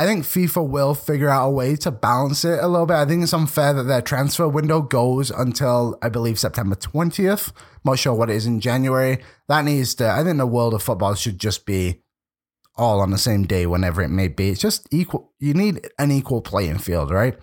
[0.00, 2.96] I think FIFA will figure out a way to balance it a little bit.
[2.96, 7.48] I think it's unfair that their transfer window goes until I believe September 20th.
[7.50, 9.18] I'm Not sure what it is in January.
[9.48, 12.00] That needs to, I think the world of football should just be
[12.76, 14.48] all on the same day, whenever it may be.
[14.48, 15.34] It's just equal.
[15.38, 17.36] You need an equal playing field, right?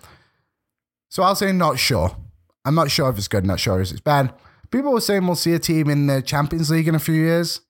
[1.10, 2.16] So I'll say not sure.
[2.64, 4.34] I'm not sure if it's good, not sure if it's bad.
[4.72, 7.60] People were saying we'll see a team in the Champions League in a few years.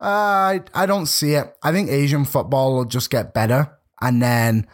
[0.00, 1.56] Uh, I, I don't see it.
[1.60, 4.66] I think Asian football will just get better and then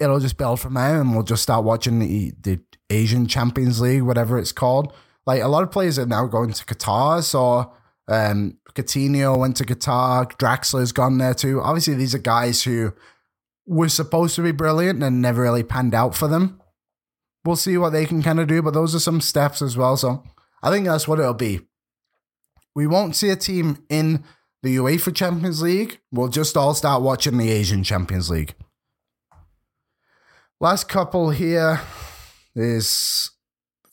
[0.00, 4.02] it'll just build from there, and we'll just start watching the the Asian Champions League,
[4.02, 4.92] whatever it's called.
[5.26, 7.72] Like a lot of players are now going to Qatar, so
[8.08, 11.60] um, Coutinho went to Qatar, Draxler's gone there too.
[11.60, 12.92] Obviously, these are guys who
[13.66, 16.60] were supposed to be brilliant and never really panned out for them.
[17.44, 19.96] We'll see what they can kind of do, but those are some steps as well.
[19.96, 20.24] So
[20.62, 21.60] I think that's what it'll be.
[22.74, 24.24] We won't see a team in
[24.62, 26.00] the UEFA Champions League.
[26.10, 28.54] We'll just all start watching the Asian Champions League.
[30.62, 31.80] Last couple here.
[32.54, 33.30] There's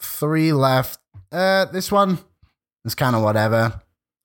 [0.01, 0.99] three left.
[1.31, 2.19] Uh, this one
[2.83, 3.81] is kind of whatever.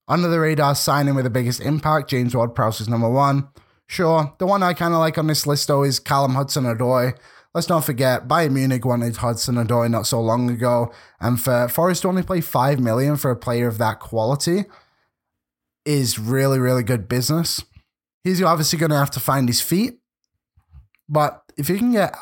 [0.08, 3.48] Under the radar signing with the biggest impact, James Ward Prowse is number one.
[3.86, 4.34] Sure.
[4.38, 7.16] The one I kind of like on this list, though, is Callum Hudson Odoi.
[7.54, 10.92] Let's not forget, Bayern Munich wanted Hudson Odoi not so long ago.
[11.20, 14.64] And for Forest to only play 5 million for a player of that quality
[15.84, 17.64] is really, really good business.
[18.24, 20.00] He's obviously going to have to find his feet.
[21.08, 22.16] But if you can get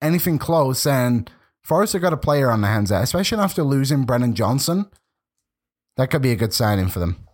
[0.00, 1.30] anything close, and
[1.62, 4.90] Forest have got a player on their hands there, especially after losing Brennan Johnson.
[5.96, 7.26] That could be a good signing for them.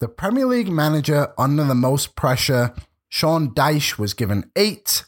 [0.00, 2.74] The Premier League manager under the most pressure,
[3.08, 5.04] Sean Dyche, was given eight.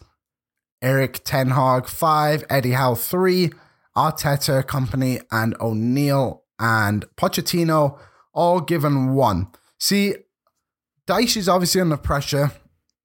[0.82, 3.52] Erik Ten Hag five, Eddie Howe three,
[3.96, 7.98] Arteta, Kompany, and O'Neill and Pochettino
[8.34, 9.48] all given one.
[9.78, 10.16] See,
[11.06, 12.50] Dyche is obviously under pressure,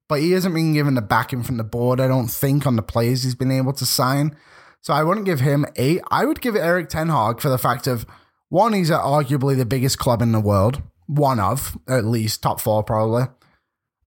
[0.07, 2.81] but he hasn't been given the backing from the board, I don't think, on the
[2.81, 4.35] players he's been able to sign.
[4.81, 6.01] So I wouldn't give him eight.
[6.09, 8.05] I would give it Erik Ten Hag for the fact of
[8.49, 12.83] one, he's arguably the biggest club in the world, one of at least top four
[12.83, 13.25] probably.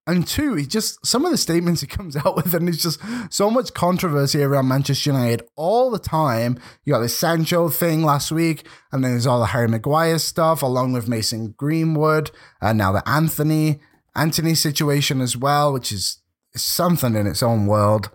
[0.06, 3.00] And two, he just some of the statements he comes out with, and it's just
[3.28, 6.58] so much controversy around Manchester United all the time.
[6.84, 10.62] You got this Sancho thing last week, and then there's all the Harry Maguire stuff,
[10.62, 12.30] along with Mason Greenwood,
[12.62, 13.80] and now the Anthony
[14.14, 16.20] Antony situation as well, which is
[16.54, 18.10] something in its own world.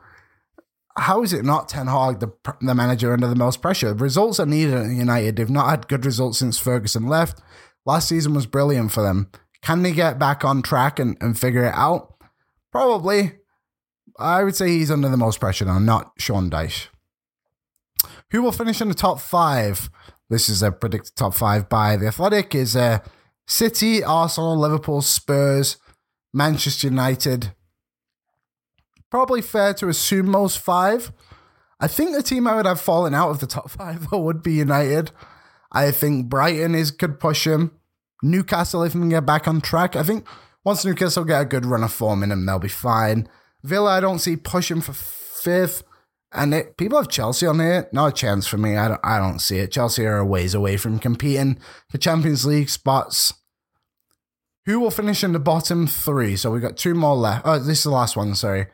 [0.97, 2.31] How is it not Ten Hag, the,
[2.61, 3.93] the manager under the most pressure?
[3.93, 5.35] Results are needed at United.
[5.35, 7.41] They've not had good results since Ferguson left.
[7.85, 9.29] Last season was brilliant for them.
[9.61, 12.15] Can they get back on track and, and figure it out?
[12.71, 13.33] Probably.
[14.17, 16.87] I would say he's under the most pressure now, not Sean Dyche.
[18.31, 19.89] Who will finish in the top five?
[20.29, 22.55] This is a predicted top five by The Athletic.
[22.55, 22.99] Is uh,
[23.47, 25.77] City, Arsenal, Liverpool, Spurs,
[26.35, 27.53] Manchester United.
[29.09, 31.13] Probably fair to assume most five.
[31.79, 34.43] I think the team I would have fallen out of the top five though would
[34.43, 35.11] be United.
[35.71, 37.71] I think Brighton is could push him.
[38.21, 40.27] Newcastle, if they can get back on track, I think
[40.65, 43.29] once Newcastle get a good run of form in them, they'll be fine.
[43.63, 45.83] Villa, I don't see pushing for fifth.
[46.33, 47.87] And it, people have Chelsea on here.
[47.93, 48.75] Not a chance for me.
[48.75, 48.99] I don't.
[49.03, 49.71] I don't see it.
[49.71, 51.59] Chelsea are a ways away from competing
[51.89, 53.33] for Champions League spots.
[54.65, 56.35] Who will finish in the bottom three?
[56.35, 57.45] So we've got two more left.
[57.45, 58.33] Oh, this is the last one.
[58.35, 58.67] Sorry.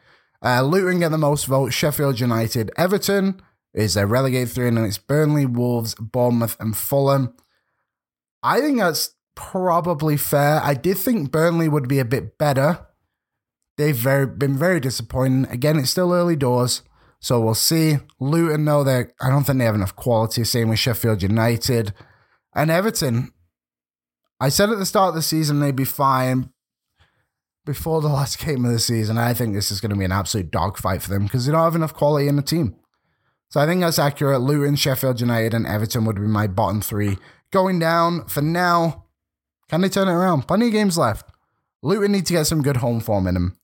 [0.44, 1.76] Uh, Luton get the most votes.
[1.76, 3.42] Sheffield United, Everton
[3.74, 7.34] is their relegated three, and it's Burnley, Wolves, Bournemouth, and Fulham.
[8.42, 10.60] I think that's probably fair.
[10.64, 12.88] I did think Burnley would be a bit better.
[13.78, 15.46] They've very been very disappointing.
[15.52, 16.82] Again, it's still early doors,
[17.20, 17.98] so we'll see.
[18.20, 20.44] Luton, though, they I don't think they have enough quality.
[20.44, 21.94] Same with Sheffield United
[22.54, 23.32] and Everton.
[24.42, 26.50] I said at the start of the season they'd be fine.
[27.64, 30.12] Before the last game of the season, I think this is going to be an
[30.12, 32.76] absolute dogfight for them because they don't have enough quality in the team.
[33.50, 34.42] So I think that's accurate.
[34.42, 37.20] Luton, Sheffield United, and Everton would be my bottom three.
[37.52, 39.06] Going down for now,
[39.70, 40.48] can they turn it around?
[40.48, 41.30] Plenty of games left.
[41.84, 43.60] Luton need to get some good home form in them.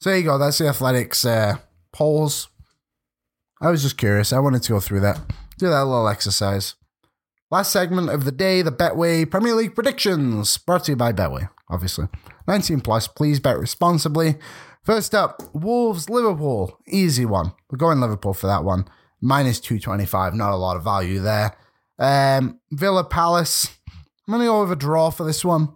[0.00, 0.36] So there you go.
[0.36, 1.56] That's the Athletics uh,
[1.92, 2.48] polls.
[3.62, 4.32] I was just curious.
[4.32, 5.20] I wanted to go through that,
[5.56, 6.74] do that little exercise.
[7.50, 11.48] Last segment of the day, the Betway Premier League predictions, brought to you by Betway,
[11.70, 12.06] obviously.
[12.46, 14.36] 19 plus, please bet responsibly.
[14.82, 17.52] First up, Wolves Liverpool, easy one.
[17.70, 18.86] We're going Liverpool for that one.
[19.22, 21.56] Minus 225, not a lot of value there.
[21.98, 25.70] Um, Villa Palace, I'm gonna go with a draw for this one.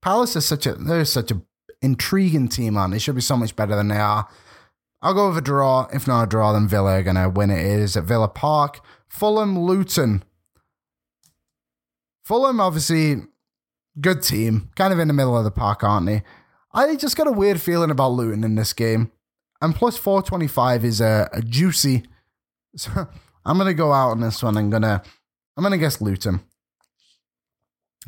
[0.00, 1.42] Palace is such a they're such a
[1.82, 2.90] intriguing team, man.
[2.90, 4.28] They should be so much better than they are.
[5.02, 5.88] I'll go with a draw.
[5.92, 7.58] If not a draw, then Villa are gonna win it.
[7.58, 8.78] It is at Villa Park.
[9.08, 10.22] Fulham Luton.
[12.24, 13.22] Fulham, obviously,
[14.00, 14.70] good team.
[14.76, 16.22] Kind of in the middle of the park, aren't they?
[16.72, 19.12] I just got a weird feeling about Luton in this game.
[19.60, 22.04] And plus 425 is a, a juicy.
[22.76, 22.90] So
[23.44, 24.56] I'm gonna go out on this one.
[24.56, 25.00] I'm gonna
[25.56, 26.40] I'm gonna guess Luton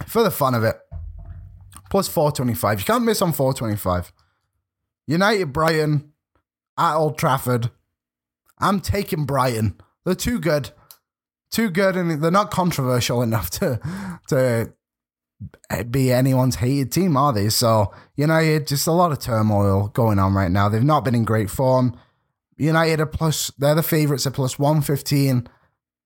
[0.08, 0.76] for the fun of it.
[1.88, 2.80] Plus 425.
[2.80, 4.12] You can't miss on 425.
[5.06, 6.12] United Brighton
[6.76, 7.70] at Old Trafford.
[8.58, 9.80] I'm taking Brighton.
[10.04, 10.70] They're too good.
[11.56, 13.80] Too good and they're not controversial enough to
[14.28, 14.74] to
[15.90, 17.48] be anyone's hated team, are they?
[17.48, 20.68] So, United, just a lot of turmoil going on right now.
[20.68, 21.98] They've not been in great form.
[22.58, 25.48] United are plus, they're the favourites at plus 115.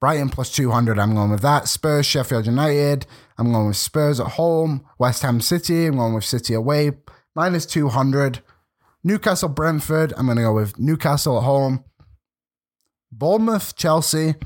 [0.00, 1.66] Brighton plus 200, I'm going with that.
[1.66, 4.86] Spurs, Sheffield United, I'm going with Spurs at home.
[5.00, 6.92] West Ham City, I'm going with City away,
[7.34, 8.40] minus 200.
[9.02, 11.82] Newcastle, Brentford, I'm going to go with Newcastle at home.
[13.10, 14.36] Bournemouth, Chelsea.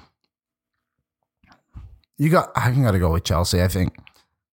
[2.16, 3.96] You got, I got to go with Chelsea, I think.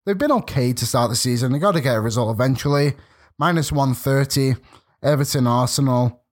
[0.07, 1.53] They've been okay to start the season.
[1.53, 2.95] They got to get a result eventually.
[3.39, 4.61] Minus 130.
[5.03, 6.23] Everton, Arsenal.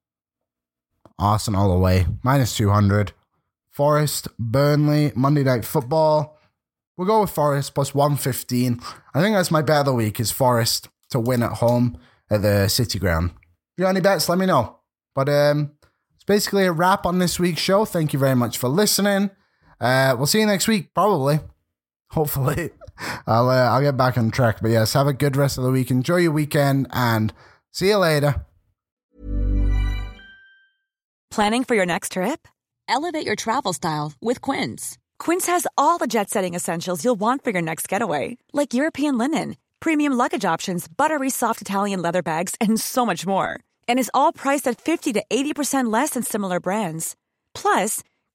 [1.18, 2.06] Arsenal away.
[2.22, 3.12] Minus 200.
[3.70, 6.38] Forest, Burnley, Monday Night Football.
[6.96, 8.80] We'll go with Forest plus 115.
[9.14, 11.98] I think that's my bet of the week is Forest to win at home
[12.30, 13.32] at the City Ground.
[13.32, 14.78] If you got any bets, let me know.
[15.14, 15.72] But um,
[16.14, 17.84] it's basically a wrap on this week's show.
[17.84, 19.30] Thank you very much for listening.
[19.80, 21.40] Uh, we'll see you next week, probably.
[22.10, 22.70] Hopefully.
[23.26, 24.58] I'll, uh, I'll get back on track.
[24.62, 25.90] But yes, have a good rest of the week.
[25.90, 27.32] Enjoy your weekend and
[27.76, 28.36] See you later.
[31.30, 32.48] Planning for your next trip?
[32.88, 34.96] Elevate your travel style with Quince.
[35.18, 39.18] Quince has all the jet setting essentials you'll want for your next getaway, like European
[39.18, 43.60] linen, premium luggage options, buttery soft Italian leather bags, and so much more.
[43.86, 47.14] And is all priced at 50 to 80% less than similar brands.
[47.52, 48.02] Plus,